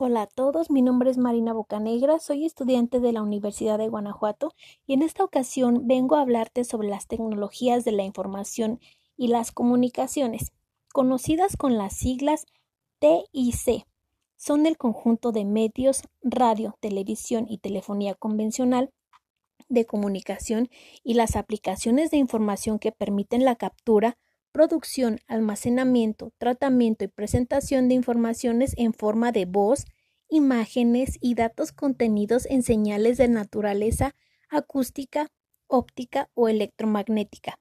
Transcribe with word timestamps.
Hola 0.00 0.22
a 0.22 0.26
todos, 0.28 0.70
mi 0.70 0.80
nombre 0.80 1.10
es 1.10 1.18
Marina 1.18 1.52
Bocanegra, 1.52 2.20
soy 2.20 2.44
estudiante 2.44 3.00
de 3.00 3.12
la 3.12 3.20
Universidad 3.20 3.78
de 3.78 3.88
Guanajuato 3.88 4.54
y 4.86 4.92
en 4.92 5.02
esta 5.02 5.24
ocasión 5.24 5.88
vengo 5.88 6.14
a 6.14 6.20
hablarte 6.20 6.62
sobre 6.62 6.86
las 6.86 7.08
tecnologías 7.08 7.84
de 7.84 7.90
la 7.90 8.04
información 8.04 8.78
y 9.16 9.26
las 9.26 9.50
comunicaciones, 9.50 10.52
conocidas 10.92 11.56
con 11.56 11.76
las 11.78 11.94
siglas 11.94 12.46
TIC. 13.00 13.88
Son 14.36 14.66
el 14.66 14.76
conjunto 14.76 15.32
de 15.32 15.44
medios, 15.44 16.02
radio, 16.22 16.76
televisión 16.78 17.46
y 17.48 17.58
telefonía 17.58 18.14
convencional 18.14 18.92
de 19.68 19.84
comunicación 19.84 20.68
y 21.02 21.14
las 21.14 21.34
aplicaciones 21.34 22.12
de 22.12 22.18
información 22.18 22.78
que 22.78 22.92
permiten 22.92 23.44
la 23.44 23.56
captura, 23.56 24.16
producción, 24.58 25.20
almacenamiento, 25.28 26.32
tratamiento 26.36 27.04
y 27.04 27.06
presentación 27.06 27.86
de 27.86 27.94
informaciones 27.94 28.74
en 28.76 28.92
forma 28.92 29.30
de 29.30 29.44
voz, 29.44 29.84
imágenes 30.28 31.16
y 31.20 31.36
datos 31.36 31.70
contenidos 31.70 32.44
en 32.46 32.64
señales 32.64 33.18
de 33.18 33.28
naturaleza 33.28 34.16
acústica, 34.50 35.28
óptica 35.68 36.28
o 36.34 36.48
electromagnética. 36.48 37.60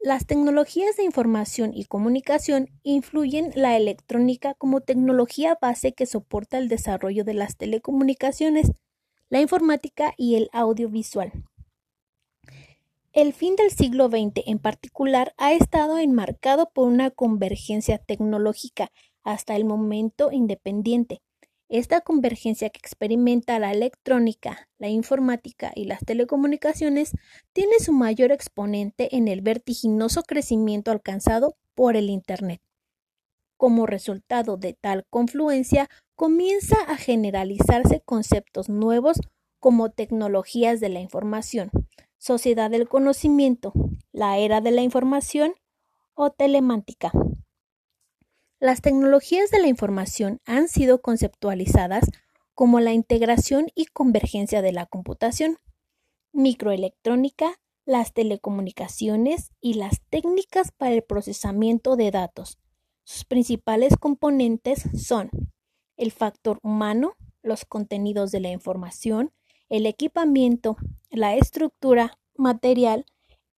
Las 0.00 0.26
tecnologías 0.26 0.96
de 0.96 1.04
información 1.04 1.70
y 1.72 1.84
comunicación 1.84 2.70
influyen 2.82 3.52
la 3.54 3.76
electrónica 3.76 4.54
como 4.54 4.80
tecnología 4.80 5.56
base 5.62 5.92
que 5.92 6.06
soporta 6.06 6.58
el 6.58 6.66
desarrollo 6.66 7.22
de 7.22 7.34
las 7.34 7.56
telecomunicaciones, 7.56 8.72
la 9.28 9.40
informática 9.40 10.12
y 10.16 10.34
el 10.34 10.50
audiovisual. 10.52 11.30
El 13.14 13.32
fin 13.32 13.56
del 13.56 13.70
siglo 13.70 14.08
XX 14.08 14.42
en 14.46 14.58
particular 14.58 15.32
ha 15.38 15.54
estado 15.54 15.96
enmarcado 15.96 16.70
por 16.74 16.88
una 16.88 17.10
convergencia 17.10 17.96
tecnológica 17.96 18.90
hasta 19.24 19.56
el 19.56 19.64
momento 19.64 20.30
independiente. 20.30 21.22
Esta 21.70 22.02
convergencia 22.02 22.68
que 22.68 22.78
experimenta 22.78 23.58
la 23.58 23.72
electrónica, 23.72 24.68
la 24.78 24.88
informática 24.88 25.72
y 25.74 25.84
las 25.84 26.00
telecomunicaciones 26.00 27.12
tiene 27.54 27.78
su 27.78 27.94
mayor 27.94 28.30
exponente 28.30 29.16
en 29.16 29.28
el 29.28 29.40
vertiginoso 29.40 30.22
crecimiento 30.22 30.90
alcanzado 30.90 31.56
por 31.74 31.96
el 31.96 32.10
Internet. 32.10 32.60
Como 33.56 33.86
resultado 33.86 34.58
de 34.58 34.74
tal 34.74 35.06
confluencia, 35.08 35.88
comienza 36.14 36.76
a 36.86 36.96
generalizarse 36.96 38.02
conceptos 38.04 38.68
nuevos 38.68 39.18
como 39.60 39.90
tecnologías 39.90 40.78
de 40.80 40.90
la 40.90 41.00
información, 41.00 41.70
sociedad 42.18 42.70
del 42.70 42.88
conocimiento, 42.88 43.72
la 44.12 44.38
era 44.38 44.60
de 44.60 44.70
la 44.70 44.82
información 44.82 45.54
o 46.14 46.30
telemántica. 46.30 47.12
Las 48.60 48.80
tecnologías 48.80 49.50
de 49.50 49.60
la 49.60 49.68
información 49.68 50.40
han 50.44 50.68
sido 50.68 51.00
conceptualizadas 51.00 52.10
como 52.54 52.80
la 52.80 52.92
integración 52.92 53.68
y 53.76 53.86
convergencia 53.86 54.62
de 54.62 54.72
la 54.72 54.86
computación, 54.86 55.58
microelectrónica, 56.32 57.54
las 57.84 58.12
telecomunicaciones 58.12 59.52
y 59.60 59.74
las 59.74 60.02
técnicas 60.10 60.72
para 60.72 60.92
el 60.92 61.02
procesamiento 61.02 61.94
de 61.94 62.10
datos. 62.10 62.58
Sus 63.04 63.24
principales 63.24 63.96
componentes 63.96 64.82
son 64.92 65.30
el 65.96 66.12
factor 66.12 66.58
humano, 66.62 67.14
los 67.42 67.64
contenidos 67.64 68.32
de 68.32 68.40
la 68.40 68.50
información, 68.50 69.32
el 69.68 69.86
equipamiento, 69.86 70.76
la 71.10 71.36
estructura 71.36 72.18
material, 72.36 73.04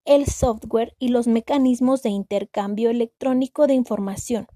el 0.04 0.26
software 0.26 0.94
y 0.98 1.08
los 1.08 1.26
mecanismos 1.26 2.02
de 2.02 2.10
intercambio 2.10 2.90
electrónico 2.90 3.66
de 3.66 3.74
información, 3.74 4.48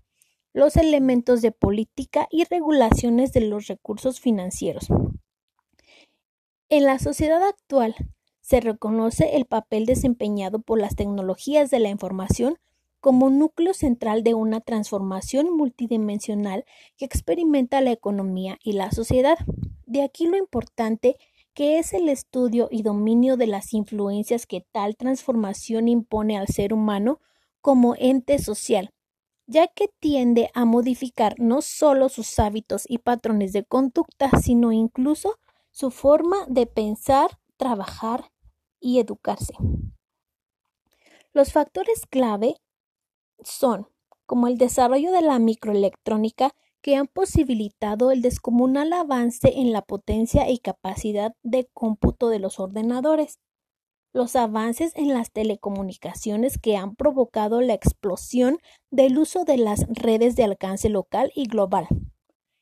los 0.52 0.76
elementos 0.76 1.42
de 1.42 1.52
política 1.52 2.26
y 2.30 2.44
regulaciones 2.44 3.32
de 3.32 3.42
los 3.42 3.66
recursos 3.66 4.20
financieros. 4.20 4.88
En 6.70 6.84
la 6.84 6.98
sociedad 6.98 7.42
actual 7.42 7.94
se 8.40 8.60
reconoce 8.60 9.36
el 9.36 9.44
papel 9.44 9.86
desempeñado 9.86 10.60
por 10.60 10.80
las 10.80 10.96
tecnologías 10.96 11.70
de 11.70 11.78
la 11.78 11.88
información 11.88 12.58
como 13.00 13.28
núcleo 13.28 13.74
central 13.74 14.22
de 14.22 14.34
una 14.34 14.60
transformación 14.60 15.54
multidimensional 15.54 16.64
que 16.96 17.04
experimenta 17.04 17.80
la 17.80 17.92
economía 17.92 18.58
y 18.62 18.72
la 18.72 18.90
sociedad. 18.92 19.36
De 19.86 20.02
aquí 20.02 20.26
lo 20.26 20.36
importante 20.36 21.16
que 21.54 21.78
es 21.78 21.92
el 21.94 22.08
estudio 22.08 22.68
y 22.70 22.82
dominio 22.82 23.36
de 23.36 23.46
las 23.46 23.72
influencias 23.72 24.46
que 24.46 24.66
tal 24.72 24.96
transformación 24.96 25.88
impone 25.88 26.36
al 26.36 26.48
ser 26.48 26.74
humano 26.74 27.20
como 27.60 27.94
ente 27.96 28.38
social, 28.38 28.90
ya 29.46 29.68
que 29.68 29.88
tiende 30.00 30.50
a 30.54 30.64
modificar 30.64 31.36
no 31.38 31.62
solo 31.62 32.08
sus 32.08 32.38
hábitos 32.38 32.84
y 32.88 32.98
patrones 32.98 33.52
de 33.52 33.64
conducta, 33.64 34.30
sino 34.42 34.72
incluso 34.72 35.38
su 35.70 35.90
forma 35.90 36.44
de 36.48 36.66
pensar, 36.66 37.38
trabajar 37.56 38.30
y 38.80 38.98
educarse. 38.98 39.54
Los 41.32 41.52
factores 41.52 42.06
clave 42.06 42.56
son 43.42 43.88
como 44.26 44.48
el 44.48 44.58
desarrollo 44.58 45.12
de 45.12 45.22
la 45.22 45.38
microelectrónica 45.38 46.54
que 46.84 46.96
han 46.96 47.06
posibilitado 47.06 48.10
el 48.10 48.20
descomunal 48.20 48.92
avance 48.92 49.54
en 49.56 49.72
la 49.72 49.80
potencia 49.80 50.50
y 50.50 50.58
capacidad 50.58 51.32
de 51.42 51.66
cómputo 51.72 52.28
de 52.28 52.38
los 52.38 52.60
ordenadores, 52.60 53.38
los 54.12 54.36
avances 54.36 54.92
en 54.94 55.14
las 55.14 55.32
telecomunicaciones 55.32 56.58
que 56.58 56.76
han 56.76 56.94
provocado 56.94 57.62
la 57.62 57.72
explosión 57.72 58.58
del 58.90 59.16
uso 59.16 59.46
de 59.46 59.56
las 59.56 59.86
redes 59.88 60.36
de 60.36 60.44
alcance 60.44 60.90
local 60.90 61.32
y 61.34 61.46
global, 61.46 61.86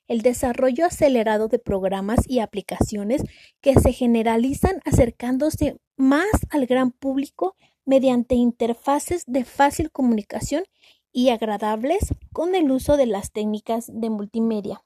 el 0.07 0.23
desarrollo 0.23 0.87
acelerado 0.87 1.49
de 1.49 1.59
programas 1.59 2.21
y 2.29 2.39
aplicaciones 2.39 3.25
que 3.61 3.75
se 3.75 3.93
generalizan 3.93 4.81
acercándose 4.85 5.79
más 5.97 6.29
al 6.51 6.67
gran 6.67 6.93
público 6.93 7.57
mediante 7.85 8.37
interfaces 8.37 9.25
de 9.27 9.45
fácil 9.45 9.91
comunicación 9.91 10.63
y 11.13 11.29
agradables 11.29 12.15
con 12.33 12.55
el 12.55 12.71
uso 12.71 12.97
de 12.97 13.07
las 13.07 13.33
técnicas 13.33 13.91
de 13.93 14.11
multimedia. 14.11 14.85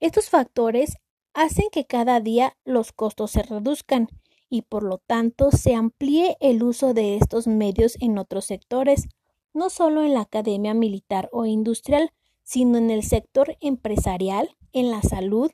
Estos 0.00 0.30
factores 0.30 0.96
hacen 1.34 1.66
que 1.70 1.86
cada 1.86 2.20
día 2.20 2.56
los 2.64 2.92
costos 2.92 3.30
se 3.30 3.42
reduzcan 3.42 4.08
y 4.48 4.62
por 4.62 4.82
lo 4.82 4.98
tanto 4.98 5.50
se 5.50 5.74
amplíe 5.74 6.36
el 6.40 6.62
uso 6.62 6.92
de 6.94 7.16
estos 7.16 7.46
medios 7.46 7.96
en 8.00 8.18
otros 8.18 8.44
sectores, 8.44 9.08
no 9.54 9.70
solo 9.70 10.02
en 10.02 10.14
la 10.14 10.22
academia 10.22 10.74
militar 10.74 11.28
o 11.32 11.46
industrial, 11.46 12.12
sino 12.42 12.78
en 12.78 12.90
el 12.90 13.02
sector 13.02 13.56
empresarial, 13.60 14.56
en 14.72 14.90
la 14.90 15.02
salud, 15.02 15.50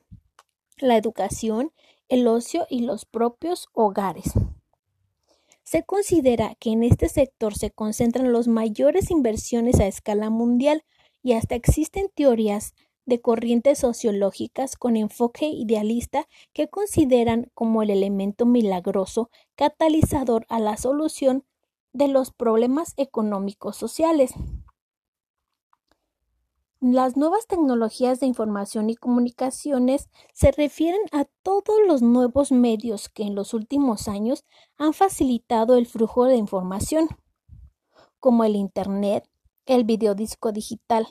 la 0.77 0.97
educación, 0.97 1.71
el 2.07 2.27
ocio 2.27 2.65
y 2.69 2.81
los 2.81 3.05
propios 3.05 3.67
hogares. 3.73 4.33
Se 5.69 5.83
considera 5.83 6.55
que 6.55 6.71
en 6.71 6.81
este 6.81 7.09
sector 7.09 7.53
se 7.55 7.69
concentran 7.69 8.33
las 8.33 8.47
mayores 8.47 9.11
inversiones 9.11 9.79
a 9.79 9.85
escala 9.85 10.31
mundial 10.31 10.83
y 11.21 11.33
hasta 11.33 11.53
existen 11.53 12.09
teorías 12.11 12.73
de 13.05 13.21
corrientes 13.21 13.77
sociológicas 13.77 14.75
con 14.77 14.97
enfoque 14.97 15.45
idealista 15.45 16.25
que 16.53 16.69
consideran 16.69 17.51
como 17.53 17.83
el 17.83 17.91
elemento 17.91 18.47
milagroso 18.47 19.29
catalizador 19.55 20.47
a 20.49 20.57
la 20.57 20.75
solución 20.75 21.45
de 21.93 22.07
los 22.07 22.31
problemas 22.31 22.95
económicos 22.97 23.77
sociales. 23.77 24.33
Las 26.81 27.17
nuevas 27.17 27.45
tecnologías 27.45 28.21
de 28.21 28.25
información 28.25 28.89
y 28.89 28.95
comunicaciones 28.95 30.07
se 30.31 30.53
refieren 30.53 31.01
a 31.11 31.25
todos 31.43 31.77
los 31.85 32.01
nuevos 32.01 32.53
medios 32.53 33.09
que 33.09 33.23
en 33.23 33.35
los 33.35 33.53
últimos 33.53 34.07
años 34.07 34.45
han 34.77 34.93
facilitado 34.93 35.75
el 35.75 35.87
flujo 35.87 36.23
de 36.23 36.37
información, 36.37 37.09
como 38.17 38.45
el 38.45 38.55
Internet, 38.55 39.29
el 39.65 39.83
videodisco 39.83 40.53
digital, 40.53 41.09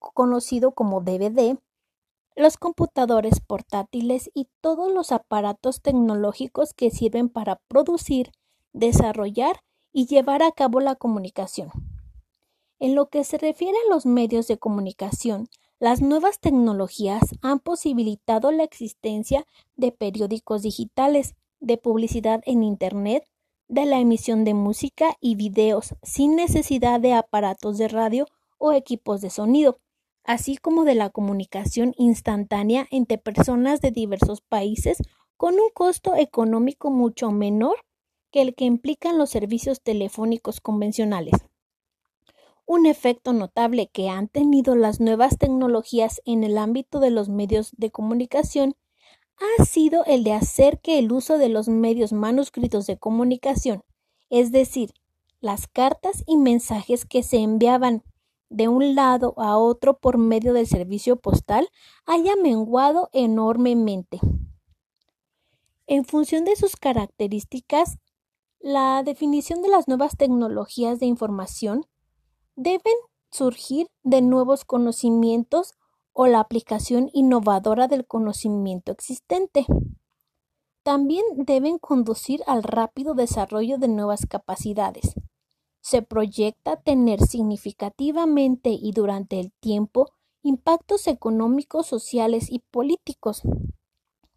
conocido 0.00 0.72
como 0.72 1.00
DVD, 1.00 1.56
los 2.34 2.56
computadores 2.56 3.38
portátiles 3.38 4.32
y 4.34 4.48
todos 4.60 4.92
los 4.92 5.12
aparatos 5.12 5.80
tecnológicos 5.80 6.74
que 6.74 6.90
sirven 6.90 7.28
para 7.28 7.60
producir, 7.68 8.32
desarrollar 8.72 9.60
y 9.92 10.06
llevar 10.06 10.42
a 10.42 10.50
cabo 10.50 10.80
la 10.80 10.96
comunicación. 10.96 11.70
En 12.80 12.94
lo 12.94 13.10
que 13.10 13.24
se 13.24 13.36
refiere 13.36 13.76
a 13.76 13.94
los 13.94 14.06
medios 14.06 14.48
de 14.48 14.58
comunicación, 14.58 15.48
las 15.78 16.00
nuevas 16.00 16.40
tecnologías 16.40 17.20
han 17.42 17.60
posibilitado 17.60 18.50
la 18.52 18.64
existencia 18.64 19.46
de 19.76 19.92
periódicos 19.92 20.62
digitales, 20.62 21.34
de 21.60 21.76
publicidad 21.76 22.40
en 22.46 22.62
Internet, 22.62 23.24
de 23.68 23.84
la 23.84 24.00
emisión 24.00 24.44
de 24.44 24.54
música 24.54 25.14
y 25.20 25.34
videos 25.34 25.94
sin 26.02 26.36
necesidad 26.36 27.00
de 27.00 27.12
aparatos 27.12 27.76
de 27.76 27.88
radio 27.88 28.26
o 28.56 28.72
equipos 28.72 29.20
de 29.20 29.28
sonido, 29.28 29.78
así 30.24 30.56
como 30.56 30.84
de 30.84 30.94
la 30.94 31.10
comunicación 31.10 31.94
instantánea 31.98 32.86
entre 32.90 33.18
personas 33.18 33.82
de 33.82 33.90
diversos 33.90 34.40
países 34.40 35.02
con 35.36 35.54
un 35.54 35.68
costo 35.74 36.16
económico 36.16 36.90
mucho 36.90 37.30
menor 37.30 37.76
que 38.30 38.40
el 38.40 38.54
que 38.54 38.64
implican 38.64 39.18
los 39.18 39.28
servicios 39.28 39.82
telefónicos 39.82 40.62
convencionales. 40.62 41.49
Un 42.72 42.86
efecto 42.86 43.32
notable 43.32 43.90
que 43.92 44.08
han 44.08 44.28
tenido 44.28 44.76
las 44.76 45.00
nuevas 45.00 45.38
tecnologías 45.38 46.22
en 46.24 46.44
el 46.44 46.56
ámbito 46.56 47.00
de 47.00 47.10
los 47.10 47.28
medios 47.28 47.72
de 47.76 47.90
comunicación 47.90 48.76
ha 49.58 49.64
sido 49.64 50.04
el 50.04 50.22
de 50.22 50.34
hacer 50.34 50.78
que 50.80 51.00
el 51.00 51.10
uso 51.10 51.36
de 51.36 51.48
los 51.48 51.66
medios 51.66 52.12
manuscritos 52.12 52.86
de 52.86 52.96
comunicación, 52.96 53.82
es 54.28 54.52
decir, 54.52 54.92
las 55.40 55.66
cartas 55.66 56.22
y 56.28 56.36
mensajes 56.36 57.04
que 57.04 57.24
se 57.24 57.38
enviaban 57.38 58.04
de 58.50 58.68
un 58.68 58.94
lado 58.94 59.34
a 59.36 59.58
otro 59.58 59.98
por 59.98 60.16
medio 60.16 60.52
del 60.52 60.68
servicio 60.68 61.16
postal, 61.16 61.68
haya 62.06 62.36
menguado 62.36 63.10
enormemente. 63.12 64.20
En 65.88 66.04
función 66.04 66.44
de 66.44 66.54
sus 66.54 66.76
características, 66.76 67.98
la 68.60 69.02
definición 69.04 69.60
de 69.60 69.70
las 69.70 69.88
nuevas 69.88 70.16
tecnologías 70.16 71.00
de 71.00 71.06
información 71.06 71.89
deben 72.60 72.92
surgir 73.30 73.86
de 74.02 74.20
nuevos 74.20 74.66
conocimientos 74.66 75.72
o 76.12 76.26
la 76.26 76.40
aplicación 76.40 77.08
innovadora 77.14 77.88
del 77.88 78.06
conocimiento 78.06 78.92
existente. 78.92 79.64
También 80.82 81.24
deben 81.36 81.78
conducir 81.78 82.42
al 82.46 82.62
rápido 82.62 83.14
desarrollo 83.14 83.78
de 83.78 83.88
nuevas 83.88 84.26
capacidades. 84.26 85.14
Se 85.80 86.02
proyecta 86.02 86.76
tener 86.76 87.22
significativamente 87.22 88.68
y 88.70 88.92
durante 88.92 89.40
el 89.40 89.52
tiempo 89.52 90.08
impactos 90.42 91.06
económicos, 91.06 91.86
sociales 91.86 92.50
y 92.50 92.58
políticos. 92.58 93.40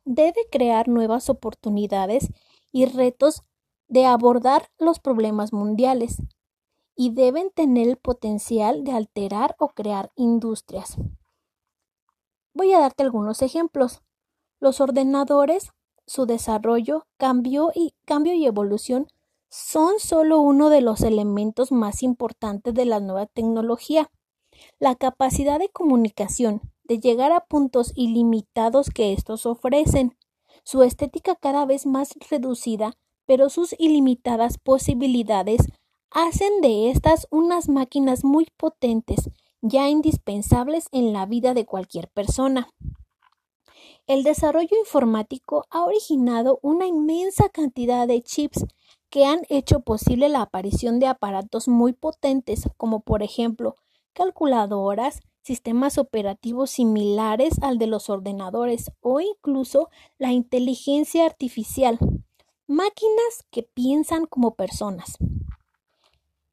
Debe 0.06 0.48
crear 0.50 0.88
nuevas 0.88 1.30
oportunidades 1.30 2.30
y 2.72 2.86
retos 2.86 3.42
de 3.90 4.06
abordar 4.06 4.70
los 4.80 5.00
problemas 5.00 5.52
mundiales 5.52 6.22
y 6.95 7.12
deben 7.12 7.50
tener 7.50 7.88
el 7.88 7.98
potencial 7.98 8.84
de 8.84 8.92
alterar 8.92 9.56
o 9.60 9.69
crear 9.69 10.12
industrias. 10.16 10.98
Voy 12.54 12.72
a 12.74 12.80
darte 12.80 13.04
algunos 13.04 13.42
ejemplos. 13.42 14.01
Los 14.60 14.80
ordenadores, 14.80 15.72
su 16.06 16.25
desarrollo, 16.25 17.07
cambio 17.18 17.72
y, 17.74 17.95
evolución 18.45 19.07
son 19.50 20.00
solo 20.00 20.40
uno 20.40 20.69
de 20.69 20.81
los 20.81 21.01
elementos 21.01 21.72
más 21.72 22.04
importantes 22.04 22.74
de 22.74 22.86
la 22.86 23.00
nueva 23.00 23.25
tecnología. 23.25 24.12
La 24.80 24.96
capacidad 24.96 25.60
de 25.60 25.69
comunicación, 25.69 26.62
de 26.84 27.00
llegar 27.00 27.31
a 27.31 27.46
puntos 27.46 27.92
ilimitados 27.96 28.89
que 28.89 29.13
estos 29.13 29.46
ofrecen, 29.46 30.18
su 30.63 30.84
estética 30.84 31.36
cada 31.36 31.66
vez 31.66 31.86
más 31.86 32.13
reducida, 32.30 32.94
pero 33.25 33.50
sus 33.50 33.75
ilimitadas 33.80 34.57
posibilidades 34.57 35.62
hacen 36.13 36.62
de 36.62 36.92
estas 36.92 37.27
unas 37.31 37.69
máquinas 37.69 38.24
muy 38.24 38.48
potentes, 38.56 39.31
ya 39.62 39.89
indispensables 39.89 40.88
en 40.92 41.12
la 41.12 41.25
vida 41.25 41.56
de 41.56 41.65
cualquier 41.65 42.07
persona. 42.07 42.69
El 44.06 44.24
desarrollo 44.24 44.77
informático 44.77 45.65
ha 45.71 45.83
originado 45.83 46.60
una 46.62 46.86
inmensa 46.86 47.50
cantidad 47.50 48.07
de 48.07 48.21
chips 48.21 48.65
que 49.10 49.25
han 49.25 49.42
hecho 49.50 49.80
posible 49.80 50.30
la 50.30 50.42
aparición 50.42 51.00
de 51.00 51.07
aparatos 51.07 51.68
muy 51.68 51.94
potentes 51.94 52.69
como 52.77 53.00
por 53.00 53.24
ejemplo 53.24 53.75
calculadoras, 54.13 55.21
sistemas 55.42 55.98
operativos 55.98 56.69
similares 56.69 57.56
al 57.62 57.80
de 57.80 57.88
los 57.88 58.10
ordenadores 58.10 58.92
o 59.01 59.19
incluso 59.19 59.89
la 60.19 60.31
inteligencia 60.31 61.25
artificial, 61.25 61.98
máquinas 62.68 63.45
que 63.50 63.63
piensan 63.63 64.25
como 64.25 64.56
personas. 64.56 65.18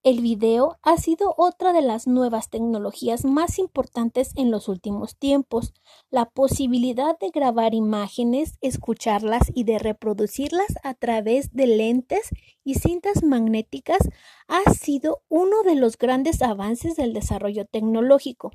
El 0.03 0.23
video 0.23 0.79
ha 0.81 0.97
sido 0.97 1.35
otra 1.37 1.75
de 1.75 1.83
las 1.83 2.07
nuevas 2.07 2.49
tecnologías 2.49 3.27
más 3.27 3.59
importantes 3.59 4.33
en 4.35 4.51
los 4.51 4.67
últimos 4.67 5.15
tiempos. 5.15 5.75
La 6.09 6.25
posibilidad 6.25 7.19
de 7.19 7.29
grabar 7.29 7.75
imágenes, 7.75 8.57
escucharlas 8.63 9.53
y 9.55 9.65
de 9.65 9.79
reproducirlas 9.79 10.69
a 10.85 10.95
través 10.95 11.53
de 11.53 11.67
lentes 11.67 12.31
y 12.65 12.77
cintas 12.77 13.23
magnéticas 13.23 14.09
ha 14.49 14.73
sido 14.73 15.21
uno 15.29 15.63
de 15.65 15.75
los 15.75 15.99
grandes 15.99 16.41
avances 16.41 16.97
del 16.97 17.13
desarrollo 17.13 17.67
tecnológico. 17.67 18.53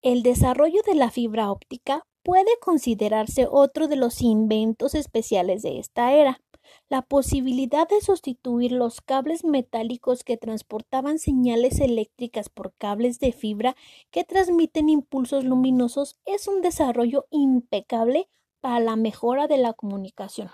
El 0.00 0.22
desarrollo 0.22 0.82
de 0.86 0.94
la 0.94 1.10
fibra 1.10 1.50
óptica 1.50 2.06
puede 2.22 2.56
considerarse 2.60 3.48
otro 3.50 3.88
de 3.88 3.96
los 3.96 4.22
inventos 4.22 4.94
especiales 4.94 5.62
de 5.62 5.80
esta 5.80 6.12
era. 6.12 6.40
La 6.88 7.02
posibilidad 7.02 7.88
de 7.88 8.00
sustituir 8.00 8.72
los 8.72 9.00
cables 9.00 9.44
metálicos 9.44 10.24
que 10.24 10.36
transportaban 10.36 11.18
señales 11.18 11.80
eléctricas 11.80 12.48
por 12.48 12.74
cables 12.74 13.18
de 13.20 13.32
fibra 13.32 13.76
que 14.10 14.24
transmiten 14.24 14.88
impulsos 14.88 15.44
luminosos 15.44 16.16
es 16.24 16.48
un 16.48 16.62
desarrollo 16.62 17.26
impecable 17.30 18.28
para 18.60 18.80
la 18.80 18.96
mejora 18.96 19.46
de 19.46 19.58
la 19.58 19.72
comunicación. 19.72 20.50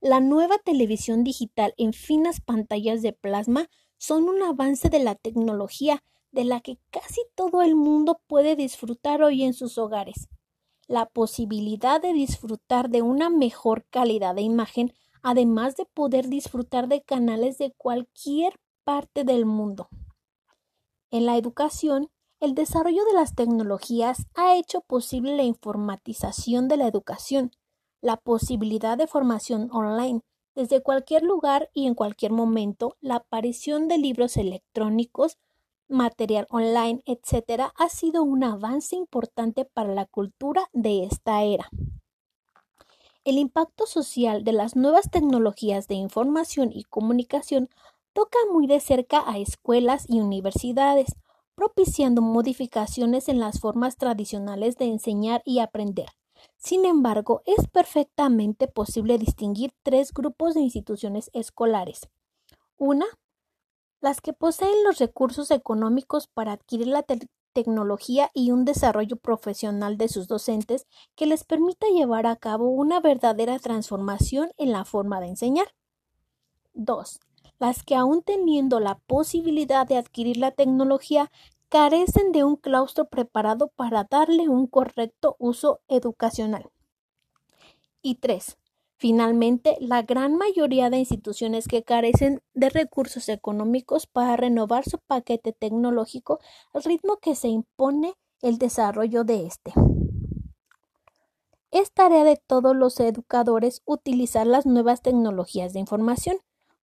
La 0.00 0.20
nueva 0.20 0.58
televisión 0.58 1.22
digital 1.22 1.74
en 1.76 1.92
finas 1.92 2.40
pantallas 2.40 3.02
de 3.02 3.12
plasma 3.12 3.68
son 3.98 4.28
un 4.28 4.42
avance 4.42 4.88
de 4.88 4.98
la 4.98 5.14
tecnología 5.14 6.02
de 6.32 6.44
la 6.44 6.60
que 6.60 6.78
casi 6.90 7.20
todo 7.36 7.62
el 7.62 7.76
mundo 7.76 8.20
puede 8.26 8.56
disfrutar 8.56 9.22
hoy 9.22 9.44
en 9.44 9.54
sus 9.54 9.78
hogares. 9.78 10.28
La 10.88 11.06
posibilidad 11.06 12.00
de 12.00 12.12
disfrutar 12.12 12.90
de 12.90 13.02
una 13.02 13.30
mejor 13.30 13.84
calidad 13.90 14.34
de 14.34 14.42
imagen, 14.42 14.92
además 15.22 15.76
de 15.76 15.86
poder 15.86 16.28
disfrutar 16.28 16.88
de 16.88 17.02
canales 17.02 17.58
de 17.58 17.72
cualquier 17.76 18.58
parte 18.84 19.24
del 19.24 19.46
mundo. 19.46 19.88
En 21.10 21.26
la 21.26 21.36
educación, 21.36 22.10
el 22.40 22.54
desarrollo 22.54 23.04
de 23.04 23.12
las 23.12 23.34
tecnologías 23.34 24.26
ha 24.34 24.56
hecho 24.56 24.80
posible 24.80 25.36
la 25.36 25.44
informatización 25.44 26.68
de 26.68 26.76
la 26.76 26.88
educación, 26.88 27.52
la 28.00 28.16
posibilidad 28.16 28.98
de 28.98 29.06
formación 29.06 29.68
online 29.72 30.22
desde 30.54 30.82
cualquier 30.82 31.22
lugar 31.22 31.70
y 31.72 31.86
en 31.86 31.94
cualquier 31.94 32.32
momento, 32.32 32.96
la 33.00 33.16
aparición 33.16 33.88
de 33.88 33.98
libros 33.98 34.36
electrónicos, 34.36 35.38
material 35.92 36.46
online, 36.50 37.02
etc., 37.06 37.72
ha 37.76 37.88
sido 37.88 38.22
un 38.22 38.44
avance 38.44 38.96
importante 38.96 39.64
para 39.64 39.94
la 39.94 40.06
cultura 40.06 40.68
de 40.72 41.04
esta 41.04 41.42
era. 41.42 41.68
El 43.24 43.38
impacto 43.38 43.86
social 43.86 44.42
de 44.42 44.52
las 44.52 44.74
nuevas 44.74 45.10
tecnologías 45.10 45.86
de 45.86 45.94
información 45.94 46.70
y 46.72 46.82
comunicación 46.82 47.68
toca 48.12 48.38
muy 48.52 48.66
de 48.66 48.80
cerca 48.80 49.22
a 49.24 49.38
escuelas 49.38 50.06
y 50.08 50.20
universidades, 50.20 51.14
propiciando 51.54 52.20
modificaciones 52.20 53.28
en 53.28 53.38
las 53.38 53.60
formas 53.60 53.96
tradicionales 53.96 54.76
de 54.76 54.86
enseñar 54.86 55.42
y 55.44 55.60
aprender. 55.60 56.08
Sin 56.56 56.84
embargo, 56.84 57.42
es 57.46 57.68
perfectamente 57.68 58.66
posible 58.66 59.18
distinguir 59.18 59.72
tres 59.82 60.12
grupos 60.12 60.54
de 60.54 60.60
instituciones 60.60 61.30
escolares. 61.32 62.08
Una, 62.76 63.06
las 64.02 64.20
que 64.20 64.32
poseen 64.32 64.84
los 64.84 64.98
recursos 64.98 65.50
económicos 65.52 66.26
para 66.26 66.52
adquirir 66.52 66.88
la 66.88 67.04
tecnología 67.52 68.30
y 68.34 68.50
un 68.50 68.64
desarrollo 68.64 69.16
profesional 69.16 69.96
de 69.96 70.08
sus 70.08 70.26
docentes 70.26 70.86
que 71.14 71.26
les 71.26 71.44
permita 71.44 71.86
llevar 71.86 72.26
a 72.26 72.36
cabo 72.36 72.68
una 72.68 73.00
verdadera 73.00 73.58
transformación 73.60 74.50
en 74.58 74.72
la 74.72 74.84
forma 74.84 75.20
de 75.20 75.28
enseñar. 75.28 75.68
2. 76.74 77.20
Las 77.60 77.84
que 77.84 77.94
aún 77.94 78.22
teniendo 78.22 78.80
la 78.80 78.98
posibilidad 79.06 79.86
de 79.86 79.96
adquirir 79.96 80.36
la 80.36 80.50
tecnología 80.50 81.30
carecen 81.68 82.32
de 82.32 82.42
un 82.42 82.56
claustro 82.56 83.04
preparado 83.04 83.68
para 83.68 84.04
darle 84.04 84.48
un 84.48 84.66
correcto 84.66 85.36
uso 85.38 85.80
educacional. 85.86 86.70
Y 88.02 88.16
3. 88.16 88.58
Finalmente, 89.02 89.76
la 89.80 90.02
gran 90.02 90.36
mayoría 90.36 90.88
de 90.88 90.98
instituciones 90.98 91.66
que 91.66 91.82
carecen 91.82 92.40
de 92.54 92.70
recursos 92.70 93.28
económicos 93.28 94.06
para 94.06 94.36
renovar 94.36 94.88
su 94.88 94.98
paquete 94.98 95.52
tecnológico 95.52 96.38
al 96.72 96.84
ritmo 96.84 97.16
que 97.16 97.34
se 97.34 97.48
impone 97.48 98.14
el 98.42 98.58
desarrollo 98.58 99.24
de 99.24 99.46
este. 99.46 99.72
Es 101.72 101.92
tarea 101.92 102.22
de 102.22 102.40
todos 102.46 102.76
los 102.76 103.00
educadores 103.00 103.82
utilizar 103.86 104.46
las 104.46 104.66
nuevas 104.66 105.02
tecnologías 105.02 105.72
de 105.72 105.80
información 105.80 106.36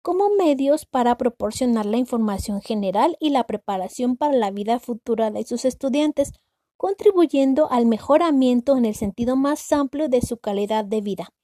como 0.00 0.30
medios 0.30 0.86
para 0.86 1.18
proporcionar 1.18 1.84
la 1.84 1.98
información 1.98 2.62
general 2.62 3.18
y 3.20 3.28
la 3.28 3.44
preparación 3.44 4.16
para 4.16 4.32
la 4.32 4.50
vida 4.50 4.80
futura 4.80 5.30
de 5.30 5.44
sus 5.44 5.66
estudiantes, 5.66 6.32
contribuyendo 6.78 7.70
al 7.70 7.84
mejoramiento 7.84 8.74
en 8.78 8.86
el 8.86 8.94
sentido 8.94 9.36
más 9.36 9.70
amplio 9.70 10.08
de 10.08 10.22
su 10.22 10.38
calidad 10.38 10.86
de 10.86 11.02
vida 11.02 11.34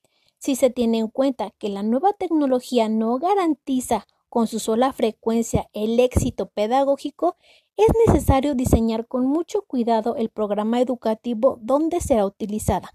si 0.42 0.56
se 0.56 0.70
tiene 0.70 0.99
en 0.99 1.06
cuenta 1.06 1.52
que 1.56 1.68
la 1.68 1.84
nueva 1.84 2.14
tecnología 2.14 2.88
no 2.88 3.16
garantiza 3.18 4.08
con 4.28 4.49
su 4.49 4.58
sola 4.58 4.92
frecuencia 4.92 5.68
el 5.72 6.00
éxito 6.00 6.46
pedagógico, 6.46 7.37
es 7.76 7.87
necesario 8.08 8.56
diseñar 8.56 9.06
con 9.06 9.25
mucho 9.25 9.62
cuidado 9.62 10.16
el 10.16 10.30
programa 10.30 10.80
educativo 10.80 11.61
donde 11.62 12.00
será 12.00 12.26
utilizada. 12.26 12.92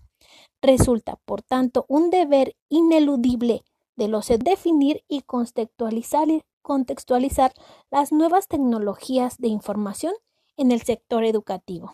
Resulta, 0.62 1.22
por 1.24 1.42
tanto, 1.42 1.86
un 1.88 2.10
deber 2.10 2.58
ineludible 2.68 3.64
de 3.96 4.10
los 4.10 4.28
definir 4.28 5.06
y 5.08 5.22
contextualizar, 5.22 6.28
contextualizar 6.62 7.54
las 7.90 8.12
nuevas 8.12 8.50
tecnologías 8.50 9.38
de 9.38 9.48
información 9.48 10.14
en 10.58 10.74
el 10.74 10.82
sector 10.82 11.24
educativo. 11.24 11.94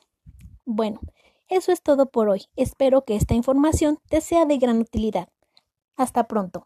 Bueno, 0.66 1.00
eso 1.48 1.72
es 1.72 1.84
todo 1.84 2.08
por 2.08 2.30
hoy. 2.30 2.46
Espero 2.56 3.06
que 3.06 3.16
esta 3.16 3.36
información 3.36 4.00
te 4.10 4.20
sea 4.20 4.48
de 4.48 4.58
gran 4.58 4.80
utilidad. 4.80 5.30
Hasta 5.98 6.28
pronto. 6.28 6.66